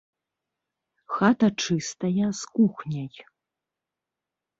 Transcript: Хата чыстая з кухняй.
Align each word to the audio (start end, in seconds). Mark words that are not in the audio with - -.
Хата 1.17 1.49
чыстая 1.65 2.27
з 2.39 2.49
кухняй. 2.55 3.13